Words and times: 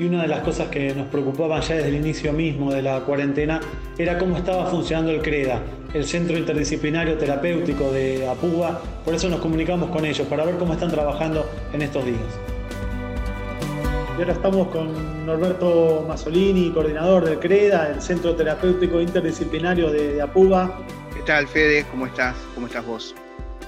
y 0.00 0.06
una 0.06 0.22
de 0.22 0.28
las 0.28 0.40
cosas 0.40 0.68
que 0.68 0.94
nos 0.94 1.08
preocupaban 1.08 1.60
ya 1.60 1.74
desde 1.74 1.90
el 1.90 1.96
inicio 1.96 2.32
mismo 2.32 2.72
de 2.72 2.80
la 2.80 3.00
cuarentena 3.00 3.60
era 3.98 4.16
cómo 4.16 4.34
estaba 4.38 4.64
funcionando 4.64 5.12
el 5.12 5.20
CREDA, 5.20 5.60
el 5.92 6.06
Centro 6.06 6.38
Interdisciplinario 6.38 7.18
Terapéutico 7.18 7.92
de 7.92 8.26
Apúa. 8.26 8.80
Por 9.04 9.14
eso 9.14 9.28
nos 9.28 9.40
comunicamos 9.40 9.90
con 9.90 10.06
ellos, 10.06 10.26
para 10.26 10.46
ver 10.46 10.56
cómo 10.56 10.72
están 10.72 10.90
trabajando 10.90 11.44
en 11.74 11.82
estos 11.82 12.06
días. 12.06 12.18
Y 14.16 14.22
ahora 14.22 14.32
estamos 14.32 14.68
con 14.68 15.26
Norberto 15.26 16.06
Masolini, 16.08 16.70
coordinador 16.70 17.26
del 17.26 17.38
CREDA, 17.38 17.90
el 17.90 18.00
Centro 18.00 18.34
Terapéutico 18.34 19.02
Interdisciplinario 19.02 19.90
de, 19.90 20.14
de 20.14 20.22
Apuba. 20.22 20.78
¿Qué 21.14 21.20
tal, 21.26 21.46
Fede? 21.46 21.84
¿Cómo 21.90 22.06
estás? 22.06 22.34
¿Cómo 22.54 22.68
estás 22.68 22.86
vos? 22.86 23.14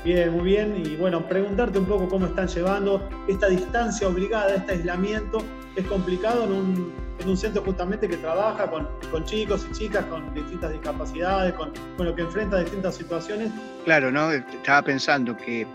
Bien, 0.05 0.32
muy 0.32 0.45
bien. 0.45 0.82
Y 0.84 0.96
bueno, 0.96 1.26
preguntarte 1.29 1.79
un 1.79 1.86
poco 1.86 2.08
cómo 2.08 2.26
están 2.26 2.49
llevando 2.49 3.08
esta 3.29 3.49
distancia 3.49 4.09
obligada, 4.09 4.54
este 4.54 4.72
aislamiento. 4.72 5.43
Es 5.76 5.86
complicado 5.86 6.45
en 6.45 6.53
un, 6.53 6.93
en 7.21 7.29
un 7.29 7.36
centro 7.36 7.63
justamente 7.63 8.09
que 8.09 8.17
trabaja 8.17 8.68
con, 8.68 8.89
chicos 9.25 9.67
y 9.71 9.75
chicas 9.75 10.04
con 10.07 10.35
distintas 10.35 10.73
discapacidades, 10.73 11.53
con, 11.54 11.73
con 11.96 12.07
lo 12.07 12.14
que 12.14 12.23
enfrenta 12.23 12.59
distintas 12.61 12.96
situaciones. 12.96 13.50
Claro, 13.85 14.11
¿no? 14.11 14.32
Estaba 14.32 14.82
pensando 14.82 15.36
que, 15.36 15.67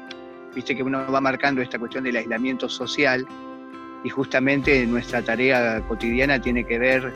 viste 0.53 0.75
que 0.75 0.83
uno 0.83 1.09
va 1.09 1.21
marcando 1.21 1.61
esta 1.61 1.79
cuestión 1.79 2.03
del 2.03 2.17
aislamiento 2.17 2.67
social 2.67 3.25
y 4.03 4.09
justamente 4.09 4.85
nuestra 4.85 5.21
tarea 5.21 5.81
cotidiana 5.87 6.39
tiene 6.39 6.65
que 6.65 6.77
ver 6.77 7.13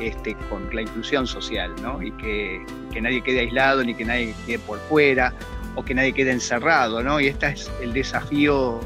este, 0.00 0.34
con 0.48 0.74
la 0.74 0.82
inclusión 0.82 1.26
social, 1.26 1.72
¿no? 1.82 2.02
Y 2.02 2.10
que, 2.12 2.64
que 2.92 3.00
nadie 3.00 3.22
quede 3.22 3.40
aislado 3.40 3.84
ni 3.84 3.94
que 3.94 4.04
nadie 4.04 4.34
quede 4.46 4.58
por 4.60 4.78
fuera 4.80 5.32
o 5.74 5.84
que 5.84 5.94
nadie 5.94 6.12
quede 6.12 6.32
encerrado, 6.32 7.02
¿no? 7.02 7.20
Y 7.20 7.28
este 7.28 7.48
es 7.48 7.70
el 7.80 7.92
desafío 7.92 8.80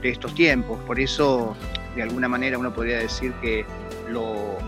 de 0.00 0.10
estos 0.10 0.34
tiempos. 0.34 0.78
Por 0.84 1.00
eso, 1.00 1.56
de 1.94 2.02
alguna 2.02 2.28
manera, 2.28 2.58
uno 2.58 2.72
podría 2.72 2.98
decir 2.98 3.32
que 3.40 3.64
lo, 4.08 4.58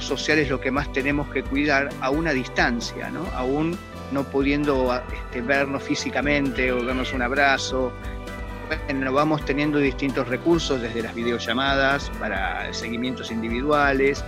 social 0.00 0.38
es 0.38 0.48
lo 0.48 0.60
que 0.60 0.70
más 0.70 0.92
tenemos 0.92 1.28
que 1.30 1.42
cuidar 1.42 1.88
a 2.00 2.10
una 2.10 2.32
distancia, 2.32 3.10
¿no? 3.10 3.26
Aún 3.34 3.76
no 4.12 4.24
pudiendo 4.24 5.02
este, 5.12 5.42
vernos 5.42 5.82
físicamente 5.82 6.72
o 6.72 6.82
darnos 6.84 7.12
un 7.12 7.22
abrazo. 7.22 7.92
Bueno, 8.86 9.12
vamos 9.12 9.44
teniendo 9.44 9.78
distintos 9.78 10.28
recursos, 10.28 10.80
desde 10.80 11.02
las 11.02 11.14
videollamadas 11.14 12.10
para 12.18 12.72
seguimientos 12.72 13.30
individuales, 13.30 14.22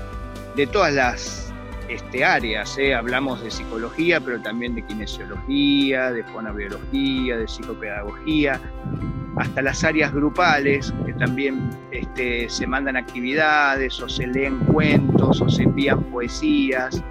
de 0.56 0.66
todas 0.66 0.94
las 0.94 1.39
este, 1.90 2.24
áreas. 2.24 2.78
¿eh? 2.78 2.94
Hablamos 2.94 3.42
de 3.42 3.50
psicología, 3.50 4.20
pero 4.20 4.40
también 4.40 4.74
de 4.74 4.82
kinesiología, 4.82 6.12
de 6.12 6.22
fonobiología, 6.24 7.36
de 7.36 7.48
psicopedagogía, 7.48 8.60
hasta 9.36 9.62
las 9.62 9.82
áreas 9.82 10.12
grupales, 10.12 10.94
que 11.04 11.12
también 11.14 11.70
este, 11.90 12.48
se 12.48 12.66
mandan 12.66 12.96
actividades 12.96 14.00
o 14.00 14.08
se 14.08 14.26
leen 14.26 14.58
cuentos 14.60 15.40
o 15.40 15.48
se 15.48 15.64
envían 15.64 16.02
poesías. 16.04 17.02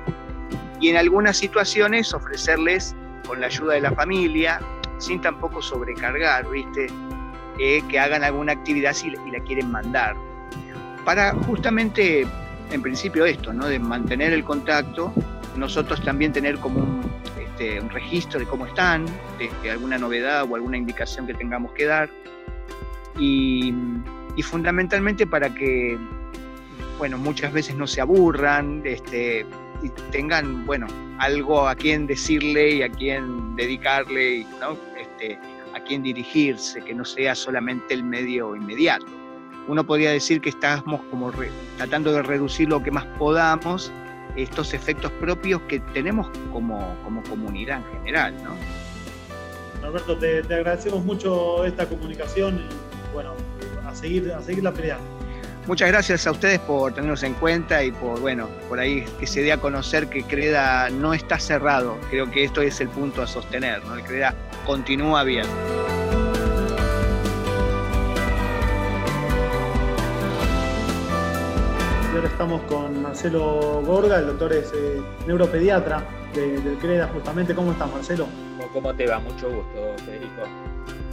Y 0.79 0.89
en 0.89 0.97
algunas 0.97 1.37
situaciones 1.37 2.13
ofrecerles, 2.13 2.95
con 3.27 3.41
la 3.41 3.47
ayuda 3.47 3.73
de 3.73 3.81
la 3.81 3.91
familia, 3.91 4.61
sin 4.97 5.21
tampoco 5.21 5.61
sobrecargar, 5.61 6.49
¿viste? 6.49 6.87
Eh, 7.59 7.81
que 7.89 7.99
hagan 7.99 8.23
alguna 8.23 8.53
actividad 8.53 8.93
si, 8.93 9.09
y 9.09 9.31
la 9.31 9.39
quieren 9.41 9.69
mandar. 9.69 10.15
Para 11.03 11.33
justamente 11.33 12.25
en 12.71 12.81
principio 12.81 13.25
esto, 13.25 13.53
¿no? 13.53 13.67
de 13.67 13.79
mantener 13.79 14.33
el 14.33 14.43
contacto, 14.43 15.13
nosotros 15.55 16.01
también 16.03 16.31
tener 16.31 16.57
como 16.57 16.79
un, 16.79 17.01
este, 17.39 17.79
registro 17.89 18.39
de 18.39 18.45
cómo 18.45 18.65
están, 18.65 19.05
de, 19.37 19.71
alguna 19.71 19.97
novedad 19.97 20.45
o 20.49 20.55
alguna 20.55 20.77
indicación 20.77 21.27
que 21.27 21.33
tengamos 21.33 21.71
que 21.73 21.85
dar, 21.85 22.09
y, 23.17 23.73
y, 24.35 24.43
fundamentalmente 24.43 25.27
para 25.27 25.53
que, 25.53 25.97
bueno, 26.97 27.17
muchas 27.17 27.51
veces 27.51 27.75
no 27.75 27.87
se 27.87 28.01
aburran, 28.01 28.81
este, 28.85 29.45
y 29.81 29.89
tengan, 30.11 30.65
bueno, 30.65 30.87
algo 31.17 31.67
a 31.67 31.75
quien 31.75 32.07
decirle 32.07 32.75
y 32.75 32.81
a 32.81 32.89
quien 32.89 33.55
dedicarle, 33.55 34.45
¿no? 34.61 34.77
este, 34.97 35.37
a 35.73 35.79
quien 35.81 36.03
dirigirse, 36.03 36.81
que 36.81 36.93
no 36.93 37.03
sea 37.03 37.35
solamente 37.35 37.93
el 37.93 38.03
medio 38.03 38.55
inmediato 38.55 39.05
uno 39.69 39.85
podría 39.85 40.11
decir 40.11 40.41
que 40.41 40.49
estamos 40.49 40.99
como 41.11 41.31
tratando 41.77 42.11
de 42.11 42.23
reducir 42.23 42.67
lo 42.67 42.81
que 42.81 42.89
más 42.89 43.05
podamos 43.19 43.91
estos 44.35 44.73
efectos 44.73 45.11
propios 45.13 45.61
que 45.63 45.79
tenemos 45.93 46.27
como, 46.51 46.95
como 47.03 47.21
comunidad 47.23 47.77
en 47.77 47.99
general. 47.99 48.33
¿no? 48.43 48.55
Alberto, 49.85 50.17
te, 50.17 50.41
te, 50.41 50.55
agradecemos 50.55 51.05
mucho 51.05 51.63
esta 51.65 51.85
comunicación 51.87 52.57
y 52.57 53.13
bueno, 53.13 53.33
a 53.85 53.93
seguir, 53.93 54.31
a 54.31 54.41
seguir 54.41 54.63
la 54.63 54.73
pelea. 54.73 54.97
Muchas 55.67 55.89
gracias 55.89 56.25
a 56.25 56.31
ustedes 56.31 56.59
por 56.59 56.93
tenernos 56.93 57.21
en 57.21 57.35
cuenta 57.35 57.83
y 57.83 57.91
por, 57.91 58.19
bueno, 58.19 58.49
por 58.67 58.79
ahí 58.79 59.05
que 59.19 59.27
se 59.27 59.43
dé 59.43 59.51
a 59.51 59.57
conocer 59.57 60.07
que 60.07 60.23
Creda 60.23 60.89
no 60.89 61.13
está 61.13 61.37
cerrado. 61.37 61.95
Creo 62.09 62.31
que 62.31 62.43
esto 62.43 62.61
es 62.61 62.81
el 62.81 62.89
punto 62.89 63.21
a 63.21 63.27
sostener, 63.27 63.85
¿no? 63.85 63.93
El 63.93 64.03
Creda 64.03 64.33
continúa 64.65 65.19
abierto. 65.19 65.78
Ahora 72.19 72.31
estamos 72.31 72.61
con 72.63 73.01
Marcelo 73.01 73.81
Gorga, 73.85 74.19
el 74.19 74.27
doctor 74.27 74.51
es 74.51 74.73
eh, 74.75 75.01
neuropediatra 75.25 76.03
de, 76.35 76.59
del 76.59 76.77
CREDA, 76.77 77.07
justamente. 77.13 77.55
¿Cómo 77.55 77.71
estás, 77.71 77.89
Marcelo? 77.89 78.27
¿Cómo 78.73 78.93
te 78.93 79.07
va? 79.07 79.19
Mucho 79.19 79.49
gusto, 79.49 80.03
Federico. 80.03 80.41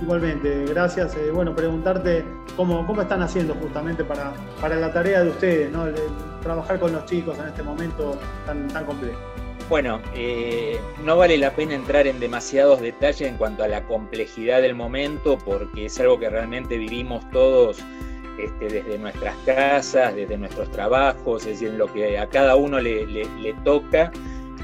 Igualmente, 0.03 0.65
gracias. 0.65 1.15
Eh, 1.15 1.31
bueno, 1.31 1.55
preguntarte 1.55 2.25
cómo, 2.56 2.84
cómo 2.89 3.03
están 3.03 3.22
haciendo 3.22 3.55
justamente 3.55 4.03
para, 4.03 4.34
para 4.61 4.75
la 4.75 4.93
tarea 4.93 5.22
de 5.22 5.31
ustedes, 5.31 5.71
¿no? 5.71 5.87
El, 5.87 5.94
el 5.94 6.11
trabajar 6.43 6.81
con 6.81 6.93
los 6.93 7.05
chicos 7.06 7.38
en 7.38 7.47
este 7.47 7.62
momento 7.62 8.19
tan, 8.44 8.67
tan 8.67 8.84
complejo. 8.84 9.21
Bueno, 9.69 10.00
eh, 10.12 10.81
no 11.05 11.17
vale 11.17 11.38
la 11.38 11.53
pena 11.53 11.75
entrar 11.75 12.09
en 12.09 12.19
demasiados 12.19 12.81
detalles 12.81 13.28
en 13.28 13.37
cuanto 13.37 13.62
a 13.62 13.69
la 13.69 13.84
complejidad 13.87 14.61
del 14.61 14.75
momento, 14.75 15.38
porque 15.38 15.87
es 15.87 16.00
algo 16.00 16.19
que 16.19 16.31
realmente 16.31 16.78
vivimos 16.78 17.28
todos 17.31 17.78
este, 18.61 18.83
desde 18.83 18.99
nuestras 18.99 19.37
casas, 19.44 20.15
desde 20.15 20.39
nuestros 20.39 20.71
trabajos, 20.71 21.43
es 21.43 21.61
decir, 21.61 21.75
lo 21.75 21.93
que 21.93 22.19
a 22.19 22.27
cada 22.27 22.56
uno 22.56 22.81
le, 22.81 23.55
toca, 23.65 24.11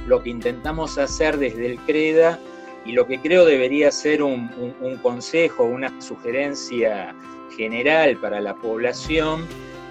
lo 0.07 0.23
que 0.23 0.31
intentamos 0.31 0.97
hacer 0.99 1.37
desde 1.37 1.67
el 1.67 1.79
CREDA 1.81 2.39
y 2.85 2.93
lo 2.93 3.07
que 3.07 3.21
creo 3.21 3.45
debería 3.45 3.91
ser 3.91 4.23
un 4.23 4.99
consejo, 5.03 5.65
una 5.65 6.01
sugerencia 6.01 7.15
general 7.57 8.17
para 8.17 8.41
la 8.41 8.55
población, 8.55 9.47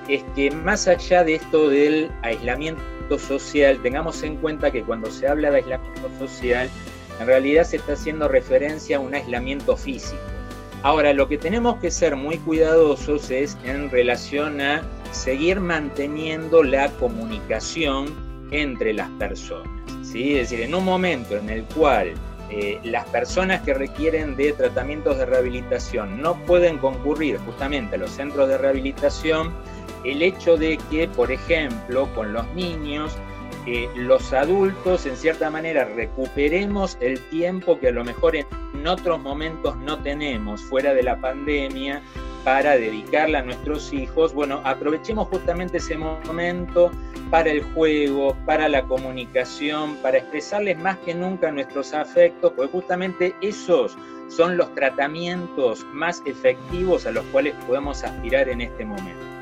es 0.08 0.24
que 0.36 0.50
más 0.50 0.88
allá 0.88 1.24
de 1.24 1.36
esto 1.36 1.70
del 1.70 2.12
aislamiento 2.24 3.20
social, 3.20 3.80
tengamos 3.84 4.24
en 4.24 4.36
cuenta 4.38 4.72
que 4.72 4.82
cuando 4.82 5.12
se 5.12 5.28
habla 5.28 5.52
de 5.52 5.58
aislamiento 5.58 6.10
social, 6.18 6.70
en 7.20 7.28
realidad 7.28 7.66
se 7.66 7.78
está 7.78 7.94
haciendo 7.94 8.28
referencia 8.28 8.98
a 8.98 9.00
un 9.00 9.14
aislamiento 9.14 9.78
físico. 9.78 10.41
Ahora, 10.84 11.14
lo 11.14 11.28
que 11.28 11.38
tenemos 11.38 11.78
que 11.78 11.92
ser 11.92 12.16
muy 12.16 12.38
cuidadosos 12.40 13.30
es 13.30 13.56
en 13.64 13.92
relación 13.92 14.60
a 14.62 14.82
seguir 15.12 15.60
manteniendo 15.60 16.64
la 16.64 16.90
comunicación 16.94 18.08
entre 18.52 18.94
las 18.94 19.08
personas. 19.12 19.70
¿sí? 20.02 20.38
Es 20.38 20.50
decir, 20.50 20.66
en 20.66 20.74
un 20.74 20.84
momento 20.84 21.38
en 21.38 21.52
el 21.52 21.64
cual 21.66 22.14
eh, 22.50 22.80
las 22.84 23.06
personas 23.10 23.62
que 23.62 23.76
requieren 23.76 24.36
de 24.36 24.54
tratamientos 24.54 25.20
de 25.20 25.28
rehabilitación 25.28 26.20
no 26.20 26.36
pueden 26.46 26.80
concurrir 26.80 27.38
justamente 27.46 27.96
a 27.96 28.00
los 28.00 28.10
centros 28.10 28.50
de 28.50 28.58
rehabilitación, 28.58 29.54
el 30.04 30.24
hecho 30.24 30.58
de 30.58 30.80
que, 30.90 31.08
por 31.08 31.32
ejemplo, 31.32 32.10
con 32.16 32.34
los 32.34 32.48
niños, 32.56 33.16
eh, 33.66 33.90
los 33.96 34.34
adultos 34.34 35.06
en 35.06 35.16
cierta 35.16 35.50
manera 35.50 35.86
recuperemos 35.86 36.98
el 37.00 37.20
tiempo 37.30 37.80
que 37.80 37.90
a 37.90 37.92
lo 37.92 38.04
mejor 38.04 38.36
en 38.36 38.48
otros 38.88 39.20
momentos 39.20 39.78
no 39.78 40.00
tenemos 40.00 40.62
fuera 40.62 40.94
de 40.94 41.04
la 41.04 41.20
pandemia 41.22 42.02
para 42.44 42.76
dedicarla 42.76 43.40
a 43.40 43.44
nuestros 43.44 43.94
hijos, 43.94 44.34
bueno, 44.34 44.62
aprovechemos 44.64 45.28
justamente 45.28 45.78
ese 45.78 45.98
momento 45.98 46.92
para 47.30 47.52
el 47.52 47.62
juego, 47.62 48.36
para 48.46 48.68
la 48.68 48.84
comunicación, 48.84 49.96
para 49.98 50.18
expresarles 50.18 50.78
más 50.80 50.98
que 51.00 51.14
nunca 51.14 51.52
nuestros 51.52 51.94
afectos, 51.94 52.52
porque 52.56 52.72
justamente 52.72 53.36
esos 53.42 53.96
son 54.28 54.58
los 54.58 54.74
tratamientos 54.74 55.86
más 55.94 56.24
efectivos 56.26 57.06
a 57.06 57.12
los 57.12 57.24
cuales 57.26 57.54
podemos 57.68 58.04
aspirar 58.04 58.50
en 58.50 58.62
este 58.62 58.86
momento. 58.86 59.41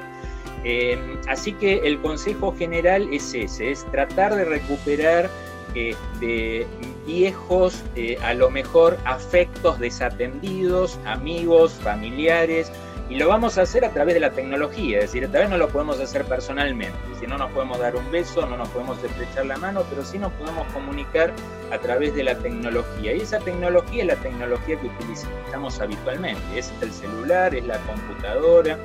Eh, 0.63 0.97
así 1.27 1.53
que 1.53 1.79
el 1.79 1.99
consejo 2.01 2.55
general 2.55 3.07
es 3.13 3.33
ese, 3.33 3.71
es 3.71 3.85
tratar 3.91 4.35
de 4.35 4.45
recuperar 4.45 5.29
eh, 5.75 5.95
de 6.19 6.67
viejos, 7.05 7.83
eh, 7.95 8.17
a 8.23 8.33
lo 8.33 8.49
mejor 8.49 8.97
afectos 9.05 9.79
desatendidos, 9.79 10.99
amigos, 11.05 11.73
familiares, 11.73 12.71
y 13.09 13.15
lo 13.15 13.27
vamos 13.27 13.57
a 13.57 13.63
hacer 13.63 13.83
a 13.85 13.89
través 13.89 14.13
de 14.13 14.19
la 14.19 14.31
tecnología, 14.31 14.99
es 14.99 15.05
decir, 15.05 15.23
tal 15.31 15.41
vez 15.41 15.49
no 15.49 15.57
lo 15.57 15.69
podemos 15.69 15.99
hacer 15.99 16.25
personalmente, 16.25 16.97
si 17.19 17.25
no 17.25 17.39
nos 17.39 17.51
podemos 17.51 17.79
dar 17.79 17.95
un 17.95 18.11
beso, 18.11 18.45
no 18.45 18.55
nos 18.57 18.69
podemos 18.69 19.03
estrechar 19.03 19.47
la 19.47 19.57
mano, 19.57 19.83
pero 19.89 20.05
sí 20.05 20.19
nos 20.19 20.31
podemos 20.33 20.71
comunicar 20.73 21.33
a 21.71 21.79
través 21.79 22.13
de 22.13 22.23
la 22.23 22.35
tecnología. 22.35 23.15
Y 23.15 23.21
esa 23.21 23.39
tecnología 23.39 24.03
es 24.03 24.07
la 24.07 24.15
tecnología 24.15 24.79
que 24.79 24.87
utilizamos 24.87 25.79
habitualmente, 25.79 26.41
es 26.55 26.71
el 26.81 26.91
celular, 26.91 27.55
es 27.55 27.65
la 27.65 27.79
computadora, 27.79 28.77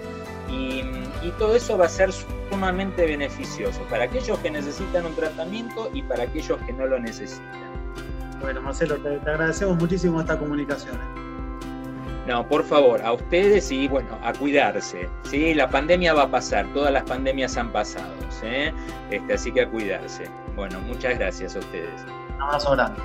Y, 0.49 0.83
todo 1.39 1.57
eso 1.57 1.77
va 1.77 1.87
a 1.87 1.89
ser 1.89 2.11
sumamente 2.13 3.07
beneficioso 3.07 3.81
para 3.91 4.05
aquellos 4.05 4.39
que 4.39 4.51
necesitan 4.51 5.07
un 5.07 5.15
tratamiento 5.15 5.91
y 5.93 6.03
para 6.03 6.25
aquellos 6.25 6.59
que 6.67 6.73
no 6.73 6.87
lo 6.87 6.99
necesitan. 6.99 7.65
Bueno, 8.41 8.61
Marcelo, 8.61 8.97
te, 8.99 9.09
agradecemos 9.09 9.79
muchísimo 9.79 10.21
esta 10.21 10.39
comunicación. 10.39 10.97
No, 12.27 12.47
por 12.47 12.63
favor, 12.63 13.03
a 13.03 13.13
ustedes 13.13 13.73
y 13.73 13.89
bueno, 13.89 14.19
a 14.23 14.33
cuidarse. 14.33 15.09
¿sí? 15.25 15.55
La 15.55 15.69
pandemia 15.69 16.15
va 16.15 16.25
a 16.25 16.31
pasar, 16.31 16.67
todas 16.73 16.93
las 16.93 17.05
pandemias 17.05 17.57
han 17.57 17.73
pasado, 17.73 18.15
¿sí? 18.29 18.73
este, 19.11 19.33
así 19.33 19.51
que 19.51 19.63
a 19.63 19.69
cuidarse. 19.69 20.25
Bueno, 20.55 20.79
muchas 20.81 21.19
gracias 21.19 21.57
a 21.57 21.59
ustedes. 21.59 22.05
Un 22.37 22.43
abrazo 22.43 22.73
grande. 22.73 23.01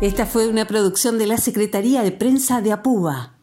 Esta 0.00 0.24
fue 0.24 0.48
una 0.48 0.64
producción 0.64 1.18
de 1.18 1.26
la 1.26 1.36
Secretaría 1.36 2.02
de 2.02 2.10
Prensa 2.10 2.62
de 2.62 2.72
Apuba. 2.72 3.39